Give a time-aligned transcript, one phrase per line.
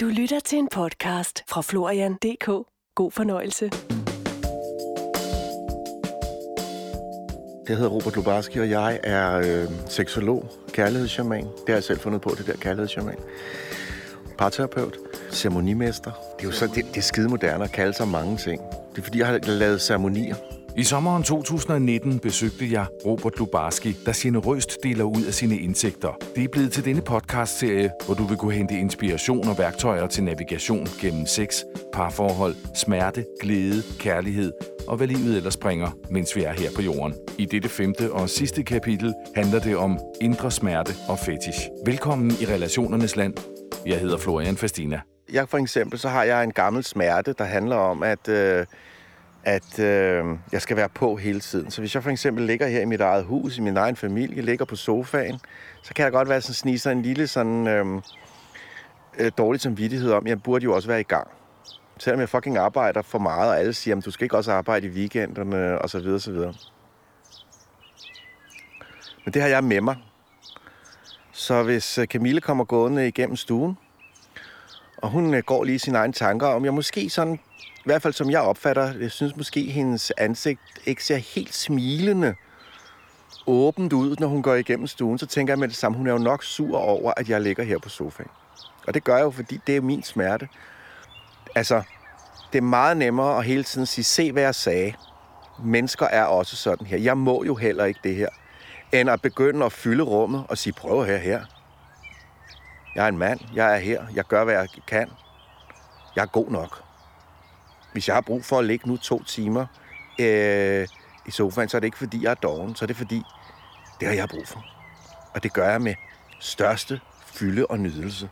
[0.00, 2.46] Du lytter til en podcast fra Florian.dk.
[2.94, 3.70] God fornøjelse.
[7.68, 11.44] Jeg hedder Robert Lubarski, og jeg er øh, seksolog, kærlighedsshaman.
[11.44, 13.18] Det har jeg selv fundet på, det der kærlighedsshaman.
[14.38, 14.96] Parterapeut,
[15.30, 16.10] ceremonimester.
[16.10, 18.62] Det er jo så, det, det er skide moderne at kalde sig mange ting.
[18.92, 20.36] Det er fordi, jeg har lavet ceremonier.
[20.76, 26.12] I sommeren 2019 besøgte jeg Robert Lubarski, der generøst deler ud af sine indsigter.
[26.36, 30.24] Det er blevet til denne podcastserie, hvor du vil kunne hente inspiration og værktøjer til
[30.24, 31.62] navigation gennem sex,
[31.92, 34.52] parforhold, smerte, glæde, kærlighed
[34.88, 37.14] og hvad livet ellers bringer, mens vi er her på jorden.
[37.38, 41.68] I dette femte og sidste kapitel handler det om indre smerte og fetish.
[41.86, 43.34] Velkommen i relationernes land.
[43.86, 45.00] Jeg hedder Florian Fastina.
[45.32, 48.28] Jeg for eksempel, så har jeg en gammel smerte, der handler om, at...
[48.28, 48.66] Øh
[49.44, 51.70] at øh, jeg skal være på hele tiden.
[51.70, 54.42] Så hvis jeg for eksempel ligger her i mit eget hus, i min egen familie,
[54.42, 55.40] ligger på sofaen,
[55.82, 57.86] så kan jeg godt være sådan sniser en lille sådan øh,
[59.18, 61.28] øh, dårlig samvittighed om, jeg burde jo også være i gang.
[61.98, 64.86] Selvom jeg fucking arbejder for meget, og alle siger, at du skal ikke også arbejde
[64.86, 66.54] i weekenderne, og så videre, så videre.
[69.24, 69.96] Men det har jeg med mig.
[71.32, 73.76] Så hvis øh, Camille kommer gående igennem stuen,
[75.02, 77.38] og hun øh, går lige sine egne tanker, om jeg måske sådan
[77.80, 82.34] i hvert fald som jeg opfatter, jeg synes måske, hendes ansigt ikke ser helt smilende
[83.46, 86.12] åbent ud, når hun går igennem stuen, så tænker jeg med det samme, hun er
[86.12, 88.30] jo nok sur over, at jeg ligger her på sofaen.
[88.86, 90.48] Og det gør jeg jo, fordi det er min smerte.
[91.54, 91.82] Altså,
[92.52, 94.92] det er meget nemmere at hele tiden sige, se hvad jeg sagde.
[95.64, 96.98] Mennesker er også sådan her.
[96.98, 98.28] Jeg må jo heller ikke det her.
[98.92, 101.44] End at begynde at fylde rummet og sige, prøv her, her.
[102.94, 103.40] Jeg er en mand.
[103.54, 104.04] Jeg er her.
[104.14, 105.10] Jeg gør, hvad jeg kan.
[106.16, 106.90] Jeg er god nok
[107.92, 109.66] hvis jeg har brug for at ligge nu to timer
[110.20, 110.88] øh,
[111.26, 113.22] i sofaen, så er det ikke fordi, jeg er doven, så er det fordi,
[114.00, 114.64] det har jeg brug for.
[115.34, 115.94] Og det gør jeg med
[116.40, 118.30] største fylde og nydelse.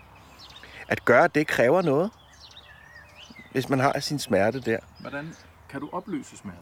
[0.89, 2.11] At gøre det kræver noget,
[3.53, 4.79] hvis man har sin smerte der.
[5.01, 5.35] Hvordan
[5.69, 6.59] kan du opløse smerte?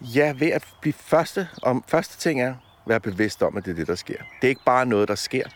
[0.00, 2.56] Ja, ved at blive første, om, første ting er, at
[2.86, 4.16] være bevidst om, at det er det, der sker.
[4.16, 5.48] Det er ikke bare noget, der sker,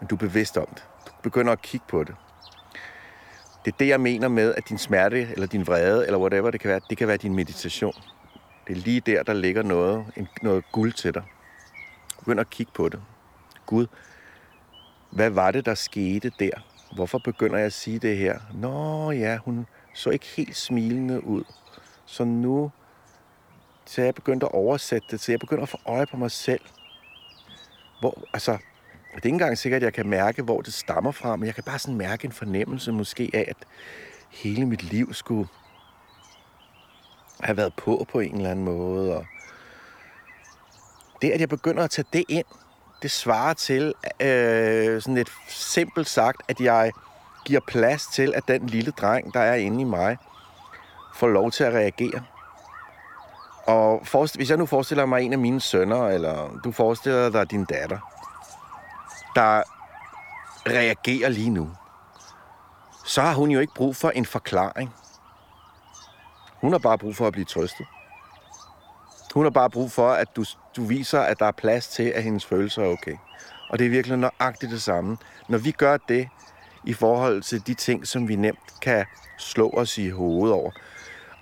[0.00, 0.84] men du er bevidst om det.
[1.06, 2.14] Du begynder at kigge på det.
[3.64, 6.60] Det er det, jeg mener med, at din smerte, eller din vrede, eller whatever det
[6.60, 7.94] kan være, det kan være din meditation.
[8.66, 10.06] Det er lige der, der ligger noget,
[10.42, 11.22] noget guld til dig.
[12.18, 13.02] Begynd at kigge på det.
[13.66, 13.86] Gud,
[15.10, 16.50] hvad var det, der skete der?
[16.94, 18.38] Hvorfor begynder jeg at sige det her?
[18.54, 21.44] Nå ja, hun så ikke helt smilende ud.
[22.06, 22.70] Så nu,
[23.84, 26.60] så jeg begyndte at oversætte det, så jeg begynder at få øje på mig selv.
[28.00, 28.58] Hvor, altså,
[29.14, 31.54] det er ikke engang sikkert, at jeg kan mærke, hvor det stammer fra, men jeg
[31.54, 33.56] kan bare sådan mærke en fornemmelse måske af, at
[34.30, 35.48] hele mit liv skulle
[37.40, 39.16] have været på på en eller anden måde.
[39.16, 39.26] Og
[41.22, 42.46] det, at jeg begynder at tage det ind,
[43.02, 46.92] det svarer til, øh, sådan lidt simpelt sagt, at jeg
[47.44, 50.16] giver plads til, at den lille dreng, der er inde i mig,
[51.14, 52.22] får lov til at reagere.
[53.66, 57.64] Og hvis jeg nu forestiller mig en af mine sønner, eller du forestiller dig din
[57.64, 58.17] datter,
[59.38, 59.62] der
[60.66, 61.70] reagerer lige nu,
[63.06, 64.94] så har hun jo ikke brug for en forklaring.
[66.60, 67.86] Hun har bare brug for at blive trøstet.
[69.34, 70.44] Hun har bare brug for, at du,
[70.76, 73.16] du viser, at der er plads til, at hendes følelser er okay.
[73.70, 75.16] Og det er virkelig nøjagtigt det samme.
[75.48, 76.28] Når vi gør det
[76.84, 79.06] i forhold til de ting, som vi nemt kan
[79.38, 80.70] slå os i hovedet over.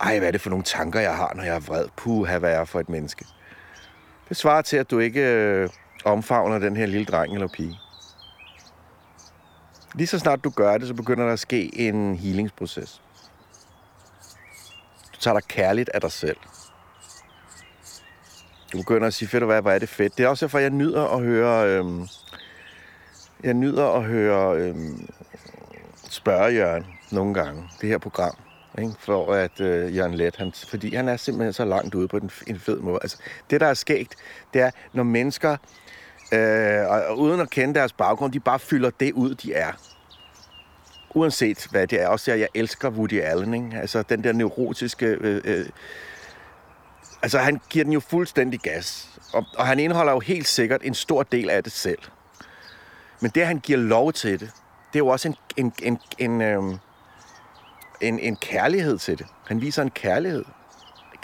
[0.00, 1.86] Ej, hvad er det for nogle tanker, jeg har, når jeg er vred?
[1.96, 3.24] Puh, hvad er jeg for et menneske?
[4.28, 5.68] Det svarer til, at du ikke øh,
[6.04, 7.78] omfavner den her lille dreng eller pige.
[9.96, 13.02] Lige så snart du gør det, så begynder der at ske en healingsproces.
[15.14, 16.36] Du tager dig kærligt af dig selv.
[18.72, 20.18] Du begynder at sige, fedt og hvad, hvor er det fedt.
[20.18, 21.68] Det er også derfor, jeg nyder at høre...
[21.68, 22.08] Øhm,
[23.42, 25.08] jeg nyder at høre øhm,
[26.10, 28.36] spørge Jørgen nogle gange, det her program.
[28.78, 28.92] Ikke?
[28.98, 32.30] For at øh, Jørgen Let, han, fordi han er simpelthen så langt ude på den,
[32.46, 32.98] en fed måde.
[33.02, 33.18] Altså,
[33.50, 34.14] det, der er skægt,
[34.54, 35.56] det er, når mennesker
[36.32, 39.72] øh, og, og uden at kende deres baggrund, de bare fylder det ud, de er.
[41.16, 42.08] Uanset hvad det er.
[42.08, 43.80] Også jeg, jeg elsker Woody Allen, ikke?
[43.80, 45.06] Altså den der neurotiske...
[45.06, 45.66] Øh, øh,
[47.22, 49.08] altså han giver den jo fuldstændig gas.
[49.32, 51.98] Og, og han indeholder jo helt sikkert en stor del af det selv.
[53.20, 54.50] Men det, han giver lov til det,
[54.92, 56.62] det er jo også en, en, en, en, øh,
[58.00, 59.26] en, en kærlighed til det.
[59.46, 60.44] Han viser en kærlighed.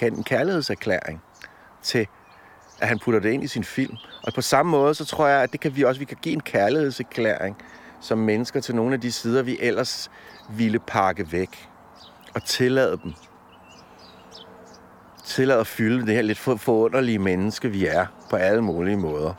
[0.02, 1.22] En kærlighedserklæring
[1.82, 2.06] til
[2.80, 3.96] at han putter det ind i sin film.
[4.22, 6.32] Og på samme måde, så tror jeg, at det kan vi også vi kan give
[6.32, 7.56] en kærlighedserklæring
[8.02, 10.10] som mennesker til nogle af de sider, vi ellers
[10.50, 11.68] ville pakke væk.
[12.34, 13.12] Og tillade dem.
[15.24, 19.34] Tillade at fylde det her lidt forunderlige menneske, vi er på alle mulige måder.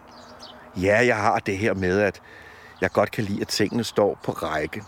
[0.81, 2.21] Ja, jeg har det her med, at
[2.81, 4.83] jeg godt kan lide, at tingene står på række.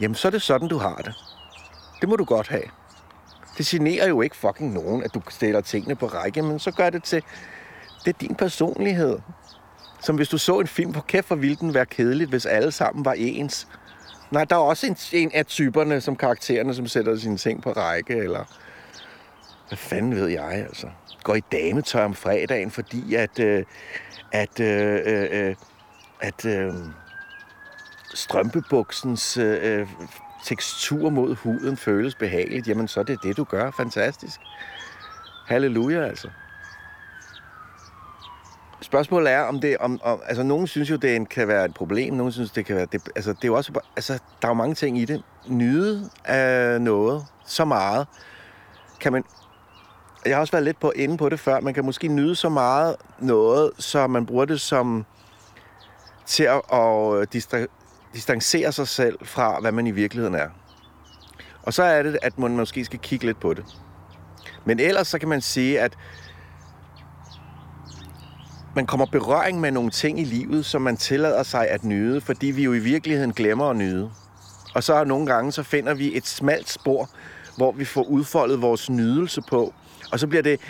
[0.00, 1.14] jamen så er det sådan, du har det.
[2.00, 2.62] Det må du godt have.
[3.58, 6.90] Det generer jo ikke fucking nogen, at du stiller tingene på række, men så gør
[6.90, 7.22] det til,
[8.04, 9.18] det er din personlighed.
[10.06, 12.72] Som hvis du så en film, på kæft for ville den være kedeligt, hvis alle
[12.72, 13.68] sammen var ens.
[14.30, 17.72] Nej, der er også en, en af typerne, som karaktererne, som sætter sine ting på
[17.72, 18.44] række, eller
[19.68, 20.86] hvad fanden ved jeg, altså.
[21.22, 23.64] Går i dametøj om fredagen, fordi at, øh,
[24.32, 25.54] at, øh, øh, øh
[26.20, 26.72] at øh,
[28.14, 29.88] strømpebuksens øh, øh
[30.44, 33.70] tekstur mod huden føles behageligt, jamen så er det det, du gør.
[33.70, 34.40] Fantastisk.
[35.46, 36.28] Halleluja, altså.
[38.86, 39.76] Spørgsmålet er, om det...
[39.78, 42.14] Om, om, altså, nogen synes jo, det kan være et problem.
[42.14, 42.86] Nogen synes, det kan være...
[42.92, 43.80] Det, altså, det er jo også...
[43.96, 45.22] Altså, der er jo mange ting i det.
[45.46, 48.06] Nyde af noget så meget,
[49.00, 49.24] kan man...
[50.26, 51.60] Jeg har også været lidt på inde på det før.
[51.60, 55.06] Man kan måske nyde så meget noget, så man bruger det som
[56.26, 57.58] til at, at distra,
[58.14, 60.48] distancere sig selv fra, hvad man i virkeligheden er.
[61.62, 63.64] Og så er det, at man måske skal kigge lidt på det.
[64.64, 65.96] Men ellers så kan man sige, at
[68.76, 72.46] man kommer berøring med nogle ting i livet, som man tillader sig at nyde, fordi
[72.46, 74.10] vi jo i virkeligheden glemmer at nyde.
[74.74, 77.10] Og så nogle gange, så finder vi et smalt spor,
[77.56, 79.74] hvor vi får udfoldet vores nydelse på.
[80.12, 80.60] Og så bliver det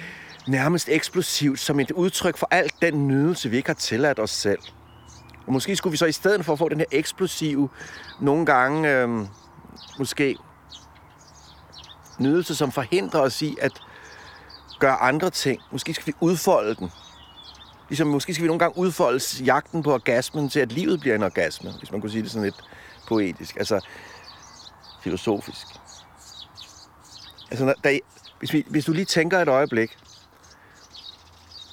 [0.49, 4.61] nærmest eksplosivt som et udtryk for alt den nydelse, vi ikke har tilladt os selv.
[5.47, 7.69] Og måske skulle vi så i stedet for at få den her eksplosive,
[8.20, 9.08] nogle gange øh,
[9.99, 10.37] måske
[12.19, 13.73] nydelse, som forhindrer os i at
[14.79, 15.61] gøre andre ting.
[15.73, 16.91] Måske skal vi udfolde den.
[17.88, 21.22] Ligesom måske skal vi nogle gange udfolde jagten på orgasmen til, at livet bliver en
[21.22, 22.62] orgasme, hvis man kunne sige det sådan lidt
[23.08, 23.56] poetisk.
[23.56, 23.80] Altså
[25.02, 25.66] filosofisk.
[27.50, 27.98] Altså, der,
[28.38, 29.98] hvis, vi, hvis du lige tænker et øjeblik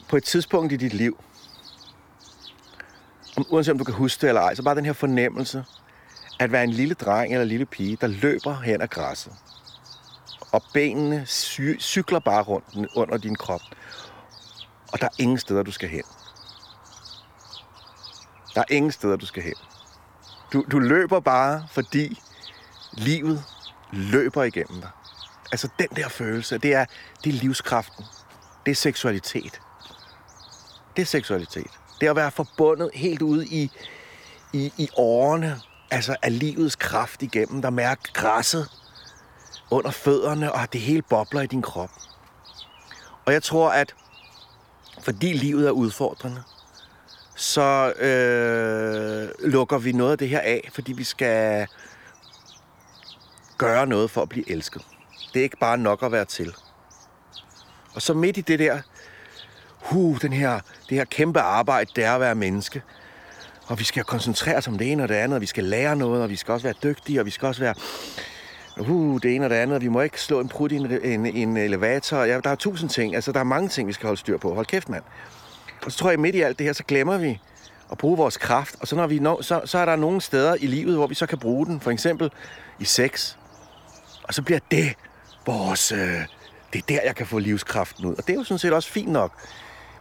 [0.10, 1.24] på et tidspunkt i dit liv,
[3.38, 5.63] om, uanset om du kan huske det eller ej, så bare den her fornemmelse,
[6.39, 9.33] at være en lille dreng eller en lille pige, der løber hen ad græsset.
[10.51, 11.25] Og benene
[11.80, 13.62] cykler bare rundt under din krop.
[14.94, 16.04] Og der er ingen steder, du skal hen.
[18.56, 19.54] Der er ingen steder, du skal hen.
[20.54, 22.22] Du, du løber bare, fordi
[22.94, 23.44] livet
[23.92, 24.90] løber igennem dig.
[25.51, 26.86] Altså den der følelse, det er,
[27.24, 28.06] det er livskraften.
[28.66, 29.62] Det er seksualitet.
[30.96, 31.72] Det er seksualitet.
[32.00, 33.72] Det er at være forbundet helt ude i,
[34.54, 35.62] i, i årene,
[35.92, 38.72] altså af livets kraft igennem, der mærker græsset
[39.72, 41.89] under fødderne, og det hele bobler i din krop.
[43.25, 43.96] Og jeg tror, at
[45.04, 46.44] fordi livet er udfordrende,
[47.36, 51.68] så øh, lukker vi noget af det her af, fordi vi skal
[53.58, 54.82] gøre noget for at blive elsket.
[55.34, 56.54] Det er ikke bare nok at være til.
[57.96, 58.80] Og så midt i det der
[59.84, 60.60] huh, den her,
[60.90, 62.82] det her kæmpe arbejde, det er at være menneske.
[63.68, 65.96] Og vi skal koncentrere os om det ene og det andet, og vi skal lære
[65.96, 67.76] noget, og vi skal også være dygtige, og vi skal også være
[68.80, 71.25] uh, det ene og det andet, vi må ikke slå en prut i en, en,
[71.25, 72.18] en elevator.
[72.18, 74.54] Ja, der er tusind ting, altså der er mange ting, vi skal holde styr på.
[74.54, 75.04] Hold kæft, mand.
[75.86, 77.40] Og så tror jeg, midt i alt det her, så glemmer vi
[77.92, 80.56] at bruge vores kraft, og så, når vi når, så, så er der nogle steder
[80.60, 81.80] i livet, hvor vi så kan bruge den.
[81.80, 82.31] For eksempel
[82.80, 83.36] i sex.
[84.24, 84.94] Og så bliver det
[85.46, 85.92] vores...
[85.92, 86.00] Øh,
[86.74, 88.16] det er der, jeg kan få livskraften ud.
[88.16, 89.31] Og det er jo sådan set også fint nok.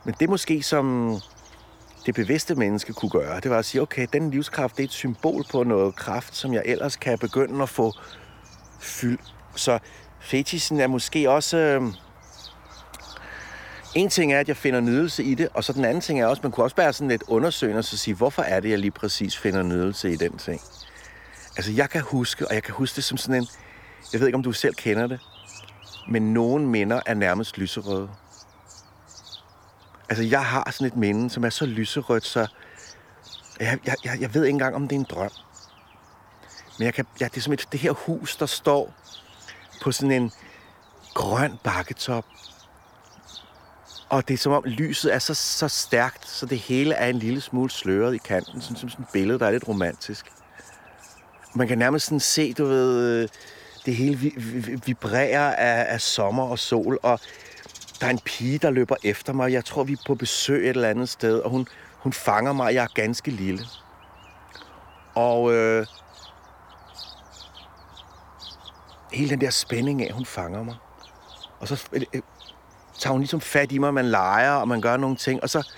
[0.04, 1.16] Men det måske som
[2.06, 4.92] det bevidste menneske kunne gøre, det var at sige, okay, den livskraft, det er et
[4.92, 7.92] symbol på noget kraft, som jeg ellers kan begynde at få
[8.82, 9.18] fyld.
[9.56, 9.78] Så
[10.20, 11.56] fetisen er måske også...
[11.56, 11.82] Øh,
[13.94, 16.26] en ting er, at jeg finder nydelse i det, og så den anden ting er
[16.26, 18.70] også, at man kunne også være sådan lidt undersøgende og så sige, hvorfor er det,
[18.70, 20.60] jeg lige præcis finder nydelse i den ting?
[21.56, 23.46] Altså, jeg kan huske, og jeg kan huske det som sådan en...
[24.12, 25.20] Jeg ved ikke, om du selv kender det,
[26.08, 28.08] men nogen minder er nærmest lyserøde.
[30.08, 32.46] Altså, jeg har sådan et minde, som er så lyserødt, så
[33.60, 35.30] jeg, jeg, jeg ved ikke engang, om det er en drøm.
[36.78, 38.94] Men jeg kan, ja, det er som et, det her hus, der står
[39.82, 40.32] på sådan en
[41.14, 42.24] grøn bakketop.
[44.08, 47.18] Og det er som om lyset er så, så stærkt, så det hele er en
[47.18, 48.60] lille smule sløret i kanten.
[48.60, 50.26] Sådan som sådan et billede, der er lidt romantisk.
[51.54, 53.28] Man kan nærmest sådan se, du ved, øh,
[53.86, 54.32] det hele
[54.86, 56.98] vibrerer af, af sommer og sol.
[57.02, 57.20] Og
[58.00, 59.52] der er en pige, der løber efter mig.
[59.52, 61.66] Jeg tror, vi er på besøg et eller andet sted, og hun,
[61.98, 62.74] hun fanger mig.
[62.74, 63.64] Jeg er ganske lille.
[65.14, 65.86] Og øh,
[69.12, 70.74] hele den der spænding af, hun fanger mig.
[71.60, 72.22] Og så øh, øh,
[72.98, 75.42] tager hun ligesom fat i mig, man leger, og man gør nogle ting.
[75.42, 75.68] Og så...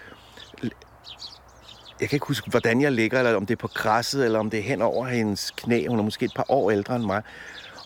[2.00, 4.50] Jeg kan ikke huske, hvordan jeg ligger, eller om det er på græsset, eller om
[4.50, 5.86] det er hen over hendes knæ.
[5.86, 7.22] Hun er måske et par år ældre end mig.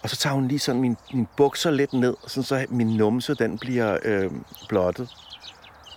[0.03, 3.35] Og så tager hun lige sådan min, min bukser lidt ned, sådan så min numse,
[3.35, 4.31] den bliver øh,
[4.69, 5.09] blottet.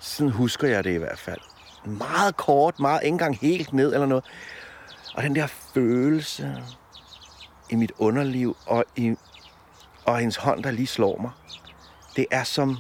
[0.02, 1.40] Sådan husker jeg det i hvert fald.
[1.86, 4.24] Meget kort, meget ikke engang helt ned eller noget.
[5.16, 6.64] Og den der følelse,
[7.70, 9.16] i mit underliv og, i,
[10.06, 11.32] og hendes hånd, der lige slår mig.
[12.16, 12.78] Det er som,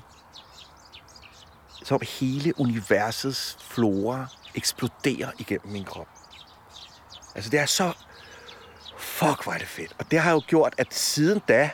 [1.83, 6.07] som hele universets flora eksploderer igennem min krop.
[7.35, 7.93] Altså, det er så...
[8.97, 9.95] Fuck, hvor er det fedt.
[9.99, 11.69] Og det har jo gjort, at siden da...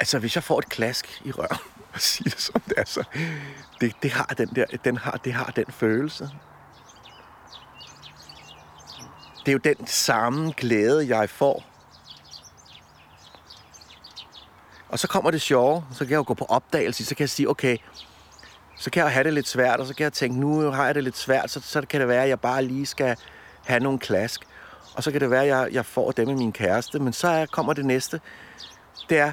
[0.00, 1.58] Altså, hvis jeg får et klask i røven,
[1.94, 3.04] og siger det som det er, så...
[3.80, 4.64] Det, det har den der...
[4.84, 6.30] Den har, det har den følelse.
[9.46, 11.75] Det er jo den samme glæde, jeg får.
[14.96, 17.30] Og så kommer det sjove, så kan jeg jo gå på opdagelse, så kan jeg
[17.30, 17.76] sige, okay,
[18.76, 20.94] så kan jeg have det lidt svært, og så kan jeg tænke, nu har jeg
[20.94, 23.16] det lidt svært, så, så kan det være, at jeg bare lige skal
[23.64, 24.40] have nogle klask.
[24.94, 27.28] Og så kan det være, at jeg, jeg får dem med min kæreste, men så
[27.28, 28.20] er, kommer det næste.
[29.08, 29.32] Det er,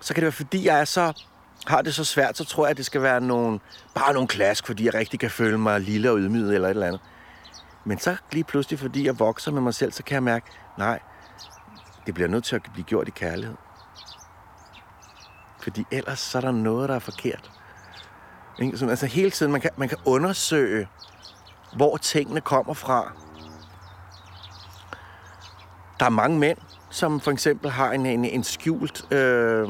[0.00, 1.22] så kan det være, fordi jeg er så,
[1.66, 3.60] har det så svært, så tror jeg, at det skal være nogle,
[3.94, 6.86] bare nogle klask, fordi jeg rigtig kan føle mig lille og ydmyget eller et eller
[6.86, 7.00] andet.
[7.84, 10.46] Men så lige pludselig, fordi jeg vokser med mig selv, så kan jeg mærke,
[10.78, 11.00] nej,
[12.06, 13.54] det bliver nødt til at blive gjort i kærlighed.
[15.60, 17.50] Fordi ellers så er der noget, der er forkert.
[18.58, 18.78] Ikke?
[18.78, 20.88] Så, altså hele tiden, man kan, man kan undersøge,
[21.76, 23.12] hvor tingene kommer fra.
[26.00, 26.58] Der er mange mænd,
[26.90, 29.12] som for eksempel har en, en, en skjult...
[29.12, 29.68] Øh,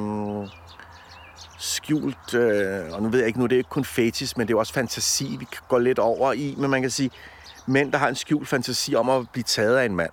[1.59, 4.54] skjult, øh, og nu ved jeg ikke, nu er det ikke kun fetis, men det
[4.54, 7.11] er også fantasi, vi kan gå lidt over i, men man kan sige,
[7.66, 10.11] mænd, der har en skjult fantasi om at blive taget af en mand.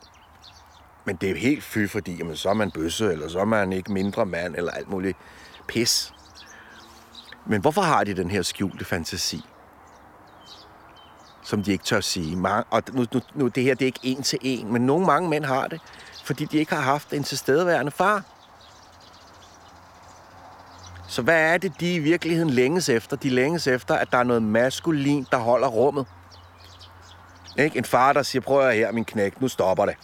[1.06, 3.46] Men det er jo helt fy, fordi jamen, så er man bøsse, eller så er
[3.46, 5.18] man ikke mindre mand, eller alt muligt
[5.68, 6.14] pis.
[7.46, 9.42] Men hvorfor har de den her skjulte fantasi?
[11.44, 12.38] Som de ikke tør sige.
[12.70, 15.30] Og nu, nu, nu det her det er ikke en til en, men nogle mange
[15.30, 15.82] mænd har det,
[16.24, 18.24] fordi de ikke har haft en tilstedeværende far.
[21.08, 23.18] Så hvad er det, de i virkeligheden længes efter?
[23.18, 26.06] De længes efter, at der er noget maskulin, der holder rummet.
[27.58, 27.78] Ikke?
[27.78, 29.96] En far, der siger, prøv at her, min knæk, nu stopper det.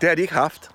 [0.00, 0.70] Det har de ikke haft.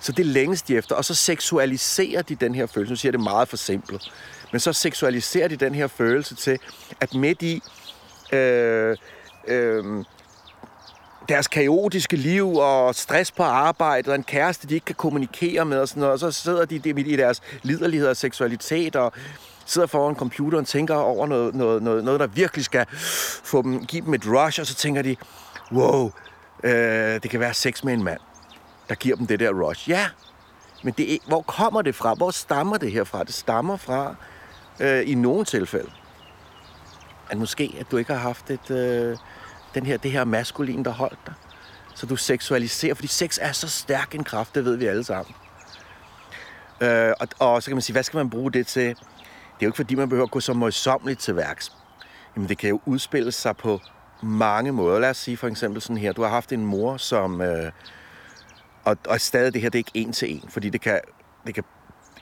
[0.00, 2.92] Så det længes de efter, og så seksualiserer de den her følelse.
[2.92, 4.12] Nu siger jeg det meget for simpelt.
[4.52, 6.58] Men så seksualiserer de den her følelse til,
[7.00, 7.62] at midt i
[8.32, 8.96] øh,
[9.48, 10.04] øh,
[11.28, 15.78] deres kaotiske liv og stress på arbejde og en kæreste, de ikke kan kommunikere med
[15.78, 19.12] og sådan noget, og så sidder de midt i deres liderlighed og seksualitet og
[19.66, 22.86] sidder foran computeren og tænker over noget, noget, noget, noget, der virkelig skal
[23.44, 25.16] få dem, give dem et rush, og så tænker de,
[25.72, 26.10] wow,
[26.64, 26.72] øh,
[27.22, 28.20] det kan være sex med en mand
[28.90, 29.90] der giver dem det der rush.
[29.90, 30.06] Ja,
[30.82, 32.14] men det er, hvor kommer det fra?
[32.14, 33.24] Hvor stammer det her fra?
[33.24, 34.14] Det stammer fra,
[34.80, 35.90] øh, i nogle tilfælde,
[37.30, 39.16] at måske, at du ikke har haft et, øh,
[39.74, 41.34] den her, det her maskulin, der holdt dig.
[41.94, 45.34] Så du seksualiserer, fordi sex er så stærk en kraft, det ved vi alle sammen.
[46.80, 48.88] Øh, og, og så kan man sige, hvad skal man bruge det til?
[48.88, 51.72] Det er jo ikke, fordi man behøver at gå så møjsommeligt til værks.
[52.36, 53.80] Jamen, det kan jo udspille sig på
[54.22, 54.98] mange måder.
[54.98, 56.12] Lad os sige for eksempel sådan her.
[56.12, 57.40] Du har haft en mor, som...
[57.40, 57.72] Øh,
[58.84, 61.00] og, og stadig det her, det er ikke en til en, fordi det kan,
[61.46, 61.64] det kan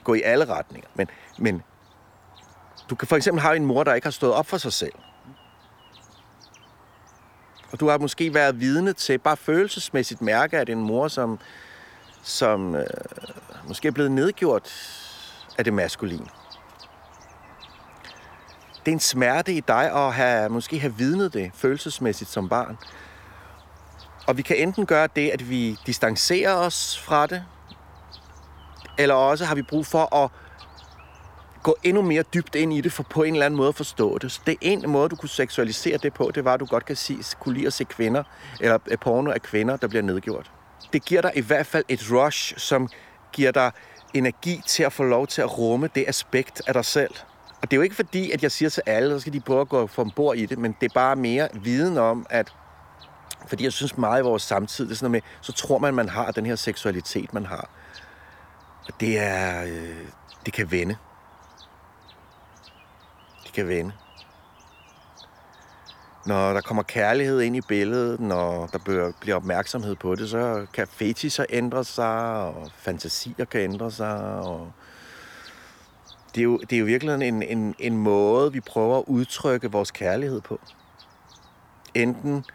[0.03, 0.89] gå i alle retninger.
[0.95, 1.63] Men, men
[2.89, 4.93] du kan for eksempel have en mor, der ikke har stået op for sig selv.
[7.71, 11.39] Og du har måske været vidne til, bare følelsesmæssigt mærke, at en mor, som,
[12.23, 12.85] som øh,
[13.67, 14.69] måske er blevet nedgjort
[15.57, 16.25] af det maskuline.
[18.85, 22.77] Det er en smerte i dig at have, måske have vidnet det følelsesmæssigt som barn.
[24.29, 27.43] Og vi kan enten gøre det, at vi distancerer os fra det,
[28.97, 30.31] eller også har vi brug for at
[31.63, 34.17] gå endnu mere dybt ind i det, for på en eller anden måde at forstå
[34.17, 34.31] det.
[34.31, 36.95] Så det ene måde, du kunne seksualisere det på, det var, at du godt kan
[36.95, 38.23] sige, kunne lide at se kvinder,
[38.61, 40.51] eller øh, porno af kvinder, der bliver nedgjort.
[40.93, 42.89] Det giver dig i hvert fald et rush, som
[43.31, 43.71] giver dig
[44.13, 47.15] energi til at få lov til at rumme det aspekt af dig selv.
[47.61, 49.61] Og det er jo ikke fordi, at jeg siger til alle, så skal de prøve
[49.61, 52.53] at gå bord i det, men det er bare mere viden om, at
[53.49, 55.93] fordi jeg synes meget i vores samtid, det er sådan noget med, så tror man,
[55.93, 57.69] man har den her seksualitet, man har.
[58.87, 60.05] Og det er, øh,
[60.45, 60.97] det kan vende.
[63.43, 63.91] Det kan vende.
[66.25, 70.87] Når der kommer kærlighed ind i billedet, når der bliver opmærksomhed på det, så kan
[70.87, 74.71] fetischer ændre sig, og fantasier kan ændre sig, og
[76.35, 79.71] det er jo, det er jo virkelig en, en, en måde, vi prøver at udtrykke
[79.71, 80.59] vores kærlighed på.
[81.93, 82.45] Enten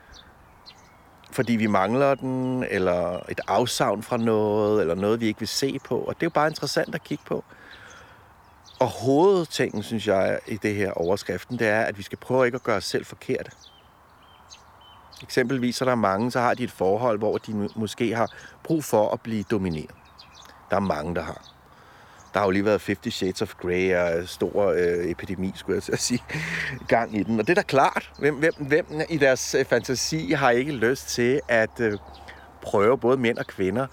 [1.35, 5.79] fordi vi mangler den, eller et afsavn fra noget, eller noget, vi ikke vil se
[5.85, 5.99] på.
[5.99, 7.45] Og det er jo bare interessant at kigge på.
[8.81, 12.57] Og hovedtingen, synes jeg, i det her overskriften, det er, at vi skal prøve ikke
[12.57, 13.51] at gøre os selv forkerte.
[15.23, 18.31] Eksempelvis er der mange, så har de et forhold, hvor de måske har
[18.63, 19.95] brug for at blive domineret.
[20.71, 21.54] Der er mange, der har.
[22.35, 25.83] Der har jo lige været 50 Shades of Grey og stor øh, epidemi, skulle jeg
[25.83, 26.23] til at sige,
[26.89, 27.41] gang i den.
[27.41, 28.11] Og det er da klart.
[28.19, 31.99] Hvem, hvem, hvem i deres øh, fantasi har ikke lyst til at øh,
[32.63, 33.87] prøve, både mænd og kvinder,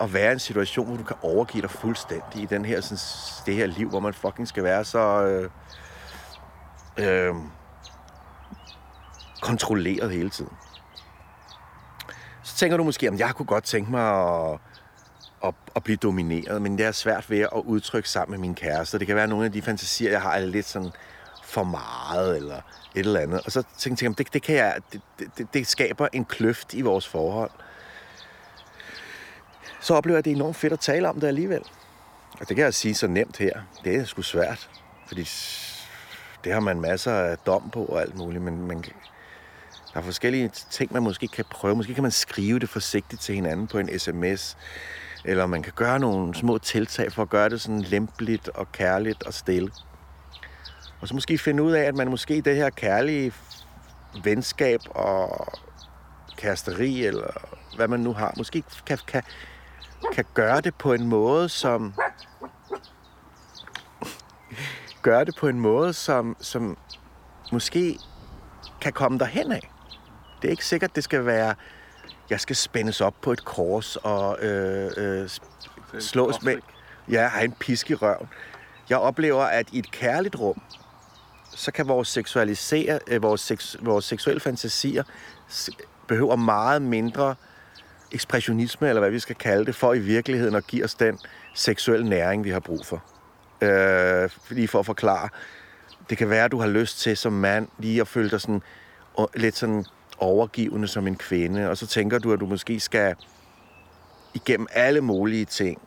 [0.00, 2.98] at være i en situation, hvor du kan overgive dig fuldstændig i den her, sådan,
[3.46, 5.50] det her liv, hvor man fucking skal være så øh,
[6.98, 7.34] øh,
[9.42, 10.52] kontrolleret hele tiden.
[12.42, 14.60] Så tænker du måske, at jeg kunne godt tænke mig at,
[15.44, 18.98] at, at blive domineret, men det er svært ved at udtrykke sammen med min kæreste.
[18.98, 20.90] Det kan være nogle af de fantasier, jeg har, er lidt sådan
[21.44, 22.56] for meget, eller
[22.94, 23.40] et eller andet.
[23.44, 25.00] Og så tænkte jeg, det, det, kan jeg, det,
[25.38, 27.50] det, det skaber en kløft i vores forhold.
[29.80, 31.62] Så oplever jeg, at det er enormt fedt at tale om det alligevel.
[32.40, 33.60] Og det kan jeg sige så nemt her.
[33.84, 34.70] Det er sgu svært,
[35.06, 35.28] fordi
[36.44, 38.82] det har man masser af dom på og alt muligt, men man,
[39.94, 41.76] der er forskellige ting, man måske kan prøve.
[41.76, 44.56] Måske kan man skrive det forsigtigt til hinanden på en sms,
[45.28, 49.22] eller man kan gøre nogle små tiltag for at gøre det sådan lempeligt og kærligt
[49.22, 49.70] og stille.
[51.00, 53.32] Og så måske finde ud af, at man måske i det her kærlige
[54.24, 55.46] venskab og
[56.36, 57.30] kæresteri, eller
[57.76, 59.22] hvad man nu har, måske kan, kan,
[60.12, 61.94] kan gøre det på en måde, som
[65.02, 66.78] gøre det på en måde, som, som
[67.52, 67.98] måske
[68.80, 69.70] kan komme derhen af.
[70.42, 71.54] Det er ikke sikkert, det skal være,
[72.30, 75.28] jeg skal spændes op på et kors og øh, øh,
[75.98, 76.56] slås med...
[77.10, 78.28] Ja, have en pisk i røven.
[78.90, 80.62] Jeg oplever, at i et kærligt rum,
[81.50, 85.02] så kan vores, seksualisere, øh, vores, seks, vores seksuelle fantasier
[86.08, 87.34] behøver meget mindre
[88.12, 91.18] ekspressionisme, eller hvad vi skal kalde det, for i virkeligheden at give os den
[91.54, 93.04] seksuelle næring, vi har brug for.
[93.60, 95.28] Øh, lige for at forklare.
[96.10, 98.62] Det kan være, at du har lyst til som mand lige at føle dig sådan,
[99.34, 99.84] lidt sådan
[100.18, 103.14] overgivende som en kvinde, og så tænker du, at du måske skal
[104.34, 105.82] igennem alle mulige ting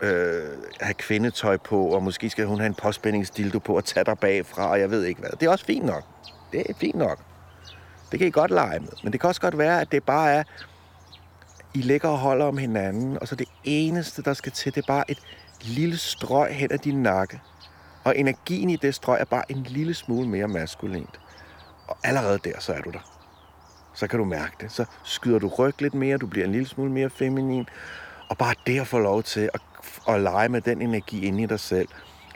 [0.00, 4.18] øh, have kvindetøj på, og måske skal hun have en påspændingsdildo på og tage dig
[4.18, 5.30] bagfra, og jeg ved ikke hvad.
[5.30, 6.04] Det er også fint nok.
[6.52, 7.18] Det er fint nok.
[8.10, 8.88] Det kan I godt lege med.
[9.02, 10.42] Men det kan også godt være, at det bare er,
[11.74, 14.86] I ligger og holder om hinanden, og så det eneste, der skal til, det er
[14.86, 15.18] bare et
[15.62, 17.40] lille strøg hen ad din nakke.
[18.04, 21.20] Og energien i det strøg er bare en lille smule mere maskulint.
[21.88, 23.19] Og allerede der, så er du der.
[24.00, 24.72] Så kan du mærke det.
[24.72, 27.68] Så skyder du ryg lidt mere, du bliver en lille smule mere feminin.
[28.28, 29.60] Og bare det at få lov til at,
[30.08, 31.88] at lege med den energi inde i dig selv.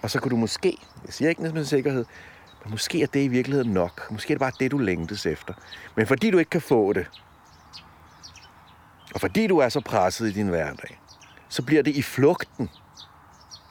[0.03, 2.05] Og så kan du måske, jeg siger ikke med sikkerhed,
[2.65, 4.11] men måske er det i virkeligheden nok.
[4.11, 5.55] Måske er det bare det, du længtes efter.
[5.97, 7.11] Men fordi du ikke kan få det,
[9.15, 11.01] og fordi du er så presset i din hverdag,
[11.49, 12.71] så bliver det i flugten,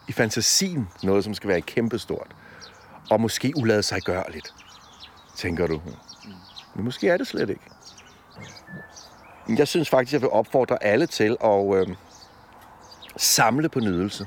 [0.08, 2.36] i fantasien, noget, som skal være kæmpestort.
[3.12, 4.54] Og måske ulade sig gørligt,
[5.36, 5.82] tænker du.
[6.76, 7.73] Men måske er det slet ikke.
[9.58, 11.88] Jeg synes faktisk, jeg vil opfordre alle til at øh,
[13.17, 14.26] samle på nydelse.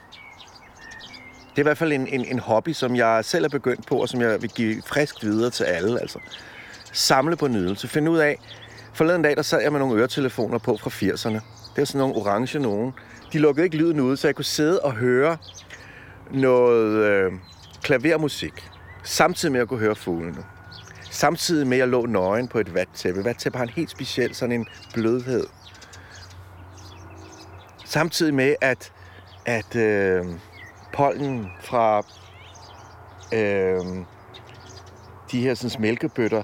[1.51, 3.97] Det er i hvert fald en, en, en hobby, som jeg selv er begyndt på,
[3.97, 6.01] og som jeg vil give frisk videre til alle.
[6.01, 6.19] Altså.
[6.93, 7.89] Samle på nydelse.
[7.89, 8.39] Find ud af,
[8.95, 11.41] forleden dag, der sad jeg med nogle øretelefoner på fra 80'erne.
[11.77, 12.93] Det er sådan nogle orange nogen.
[13.33, 15.37] De lukkede ikke lyden ud, så jeg kunne sidde og høre
[16.31, 17.33] noget øh,
[17.83, 18.71] klavermusik,
[19.03, 20.45] samtidig med at jeg kunne høre fuglene.
[21.17, 23.25] Samtidig med at jeg lå nøgen på et vattæppe.
[23.25, 25.47] Vattæppe har en helt speciel sådan en blødhed.
[27.85, 28.93] Samtidig med, at,
[29.47, 30.25] at øh,
[30.93, 32.03] pollen fra
[33.33, 34.05] øh,
[35.33, 36.43] de her sådan, mælkebøtter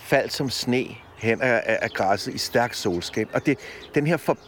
[0.00, 0.86] faldt som sne
[1.18, 3.26] hen af, af, af græsset i stærk solskin.
[3.32, 3.58] Og det,
[3.94, 4.38] den her for,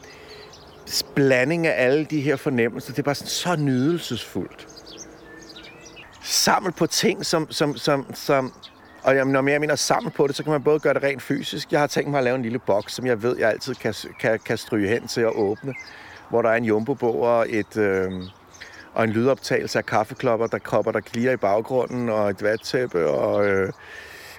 [1.14, 4.68] blanding af alle de her fornemmelser, det er bare sådan, så nydelsesfuldt.
[6.22, 8.52] Samle på ting, som, som, som, som
[9.04, 11.22] og jamen, når jeg mener sammen på det, så kan man både gøre det rent
[11.22, 11.72] fysisk.
[11.72, 13.94] Jeg har tænkt mig at lave en lille boks, som jeg ved, jeg altid kan,
[14.20, 15.74] kan, kan stryge hen til at åbne.
[16.28, 18.12] Hvor der er en jumbo og, et, øh,
[18.94, 23.46] og en lydoptagelse af kaffeklopper, der kopper, der klirer i baggrunden, og et vattæppe, og
[23.46, 23.72] øh,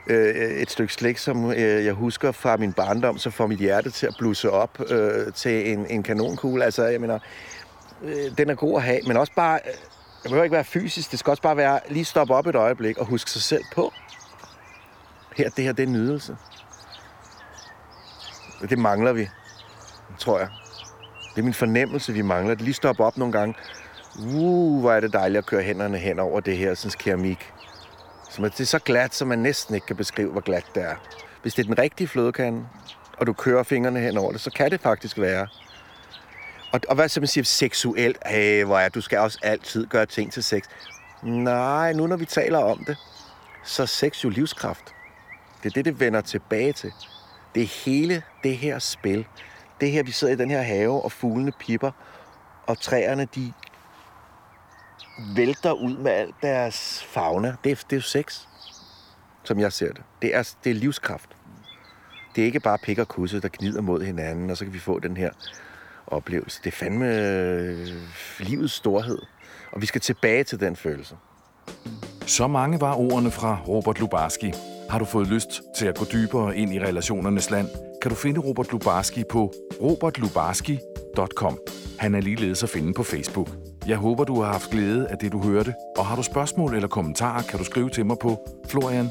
[0.07, 3.89] øh, et stykke slik, som øh, jeg husker fra min barndom, så får mit hjerte
[3.89, 6.65] til at blusse op øh, til en, en kanonkugle.
[6.65, 7.19] Altså, jeg mener,
[8.03, 9.59] øh, den er god at have, men også bare...
[9.65, 9.73] Øh,
[10.23, 12.97] det behøver ikke være fysisk, det skal også bare være lige stoppe op et øjeblik
[12.97, 13.93] og huske sig selv på,
[15.37, 16.37] her, det her, det er nydelse.
[18.69, 19.29] Det mangler vi,
[20.19, 20.47] tror jeg.
[21.35, 22.55] Det er min fornemmelse, vi mangler.
[22.55, 23.55] Det lige stoppe op nogle gange.
[24.19, 27.51] Uh, hvor er det dejligt at køre hænderne hen over det her sådan keramik.
[28.29, 30.95] Så det er så glat, så man næsten ikke kan beskrive, hvor glat det er.
[31.41, 32.67] Hvis det er den rigtige flødekande,
[33.17, 35.47] og du kører fingrene hen over det, så kan det faktisk være.
[36.71, 38.17] Og, og hvad så man siger seksuelt?
[38.25, 40.63] Hey, hvor er du skal også altid gøre ting til sex.
[41.23, 42.97] Nej, nu når vi taler om det,
[43.63, 44.93] så er sex jo livskraft.
[45.63, 46.91] Det er det, det vender tilbage til.
[47.55, 49.27] Det er hele det her spil.
[49.81, 51.91] Det her, vi sidder i den her have, og fuglene pipper,
[52.67, 53.53] og træerne, de
[55.35, 57.55] vælter ud med al deres fauna.
[57.63, 58.41] Det er, det er jo sex,
[59.43, 60.03] som jeg ser det.
[60.21, 61.29] Det er, det er livskraft.
[62.35, 64.79] Det er ikke bare pik og kusse, der gnider mod hinanden, og så kan vi
[64.79, 65.29] få den her
[66.07, 66.61] oplevelse.
[66.63, 67.87] Det er fandme øh,
[68.39, 69.19] livets storhed.
[69.71, 71.17] Og vi skal tilbage til den følelse.
[72.25, 74.53] Så mange var ordene fra Robert Lubarski.
[74.89, 77.67] Har du fået lyst til at gå dybere ind i relationernes land,
[78.01, 81.59] kan du finde Robert Lubarski på robertlubarski.com.
[81.99, 83.49] Han er ligeledes at finde på Facebook.
[83.87, 86.87] Jeg håber, du har haft glæde af det, du hørte, og har du spørgsmål eller
[86.87, 89.09] kommentarer, kan du skrive til mig på florian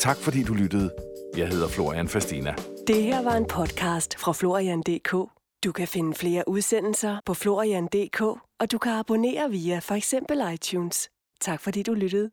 [0.00, 0.90] Tak fordi du lyttede.
[1.36, 2.54] Jeg hedder Florian Fastina.
[2.86, 5.12] Det her var en podcast fra Florian.dk.
[5.64, 8.20] Du kan finde flere udsendelser på Florian.dk,
[8.60, 11.08] og du kan abonnere via for eksempel iTunes.
[11.40, 12.30] Tak fordi du lyttede.